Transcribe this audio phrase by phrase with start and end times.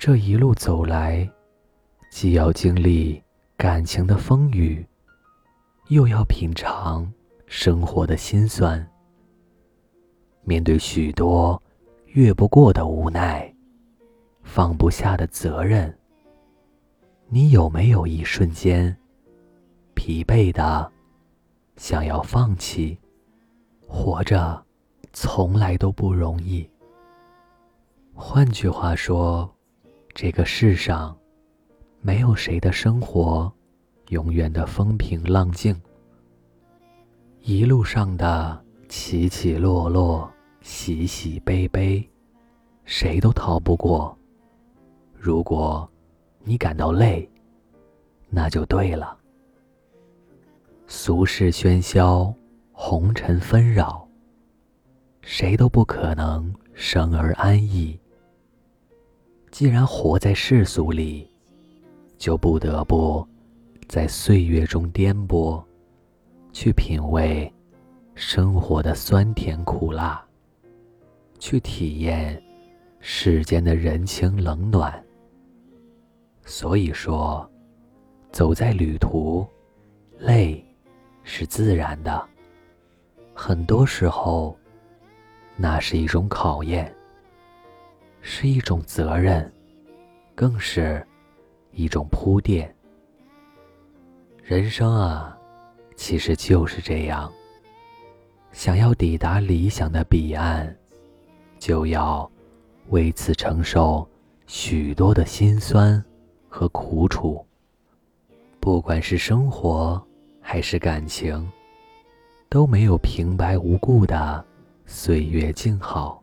[0.00, 1.30] 这一路走来，
[2.10, 3.22] 既要经历
[3.58, 4.82] 感情的风雨，
[5.88, 7.06] 又要品尝
[7.44, 8.90] 生活的辛酸。
[10.40, 11.62] 面对许多
[12.06, 13.54] 越不过的无奈，
[14.42, 15.94] 放不下的责任，
[17.28, 18.96] 你有没有一瞬间
[19.92, 20.90] 疲惫的
[21.76, 22.98] 想要放弃？
[23.86, 24.64] 活着
[25.12, 26.66] 从来都不容易。
[28.14, 29.54] 换句话说，
[30.14, 31.16] 这个世上
[32.00, 33.52] 没有谁的生活
[34.08, 35.74] 永远的风平浪静，
[37.40, 42.06] 一路上的起起落落、喜喜悲悲，
[42.84, 44.16] 谁都逃不过。
[45.14, 45.88] 如果
[46.42, 47.28] 你感到累，
[48.28, 49.16] 那就对了。
[50.86, 52.34] 俗世喧嚣。
[52.82, 54.08] 红尘纷扰，
[55.20, 58.00] 谁都不可能生而安逸。
[59.50, 61.28] 既然活在世俗里，
[62.16, 63.26] 就不得不
[63.88, 65.62] 在岁月中颠簸，
[66.52, 67.52] 去品味
[68.14, 70.24] 生活的酸甜苦辣，
[71.38, 72.40] 去体验
[73.00, 75.04] 世间的人情冷暖。
[76.44, 77.48] 所以说，
[78.30, 79.46] 走在旅途，
[80.18, 80.64] 累
[81.24, 82.24] 是自然的。
[83.34, 84.56] 很多时候，
[85.56, 86.94] 那是一种考验，
[88.20, 89.52] 是一种责任，
[90.34, 91.06] 更是
[91.72, 92.74] 一种铺垫。
[94.42, 95.36] 人生啊，
[95.96, 97.32] 其实就是这样。
[98.52, 100.76] 想要抵达理想的彼岸，
[101.58, 102.30] 就要
[102.88, 104.08] 为此承受
[104.46, 106.02] 许多的辛酸
[106.48, 107.44] 和苦楚。
[108.58, 110.00] 不管是生活
[110.40, 111.50] 还是感情。
[112.50, 114.44] 都没有平白无故的
[114.84, 116.19] 岁月静好。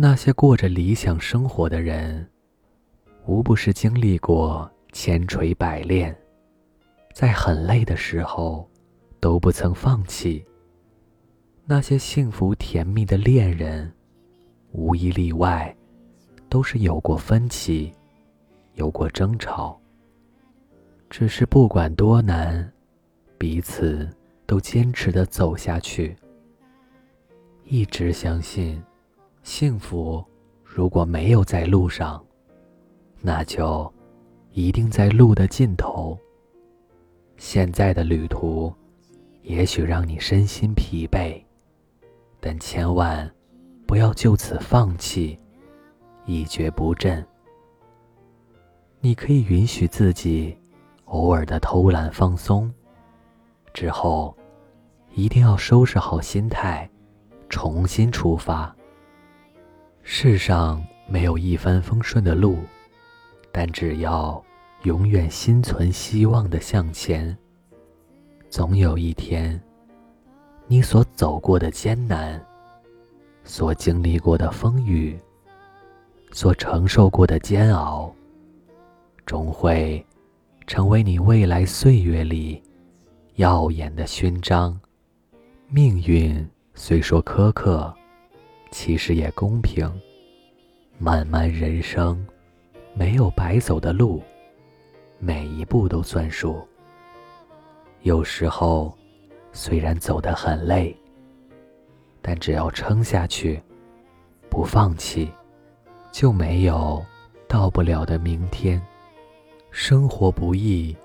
[0.00, 2.24] 那些过着理想生活的人，
[3.26, 6.16] 无不是经历过千锤百炼，
[7.12, 8.70] 在很累的时候
[9.18, 10.44] 都不曾放弃。
[11.64, 13.92] 那些幸福甜蜜的恋人，
[14.70, 15.76] 无一例外，
[16.48, 17.92] 都是有过分歧，
[18.74, 19.76] 有过争吵。
[21.10, 22.72] 只是不管多难，
[23.36, 24.08] 彼此。
[24.46, 26.16] 都坚持的走下去，
[27.64, 28.82] 一直相信，
[29.42, 30.24] 幸福
[30.62, 32.22] 如果没有在路上，
[33.20, 33.92] 那就
[34.52, 36.16] 一定在路的尽头。
[37.36, 38.72] 现在的旅途，
[39.42, 41.40] 也许让你身心疲惫，
[42.40, 43.30] 但千万
[43.86, 45.38] 不要就此放弃，
[46.26, 47.24] 一蹶不振。
[49.00, 50.56] 你可以允许自己
[51.06, 52.72] 偶尔的偷懒放松。
[53.72, 54.36] 之后，
[55.14, 56.88] 一定要收拾好心态，
[57.48, 58.74] 重新出发。
[60.10, 62.60] 世上没有一帆风顺的路，
[63.52, 64.42] 但只要
[64.84, 67.36] 永远心存希望的向前，
[68.48, 69.60] 总有一天，
[70.66, 72.42] 你所走过的艰难，
[73.44, 75.16] 所经历过的风雨，
[76.32, 78.10] 所承受过的煎熬，
[79.26, 80.04] 终会
[80.66, 82.60] 成为你未来岁月里。
[83.34, 84.80] 耀眼的勋章，
[85.68, 87.94] 命运虽说苛刻，
[88.70, 89.90] 其实也公平。
[90.98, 92.26] 漫漫人生，
[92.94, 94.22] 没有白走的路，
[95.18, 96.66] 每一步都算数。
[98.02, 98.96] 有时候，
[99.52, 100.96] 虽然走得很累，
[102.20, 103.60] 但只要撑下去，
[104.48, 105.30] 不放弃，
[106.10, 107.04] 就没有
[107.46, 108.80] 到不了的明天。
[109.70, 110.96] 生活不易，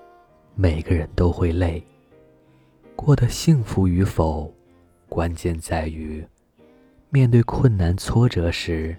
[0.54, 1.82] 每个人都会累。
[2.96, 4.52] 过得幸福与否，
[5.08, 6.24] 关键在于，
[7.14, 8.96] 面对困难挫折时，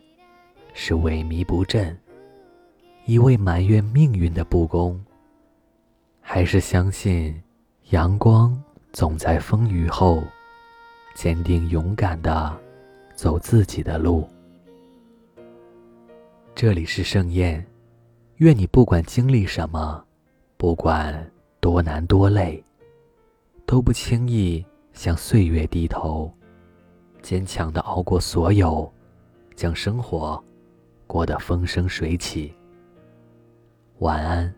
[0.74, 2.00] 是萎靡不振，
[3.04, 4.98] 一味埋怨命运的不公，
[6.22, 7.36] 还是相信
[7.90, 8.58] 阳光
[8.94, 10.24] 总在风雨后，
[11.14, 12.58] 坚定勇敢的
[13.16, 14.26] 走自己的路。
[16.56, 17.68] 这里是盛宴，
[18.38, 20.02] 愿你不管经历什么，
[20.56, 21.30] 不管
[21.60, 22.64] 多难多累。
[23.66, 26.32] 都不轻易向岁月低头，
[27.26, 28.88] 坚强的熬过所有，
[29.56, 30.42] 将生活
[31.08, 32.54] 过得风生水起。
[33.98, 34.54] 晚安。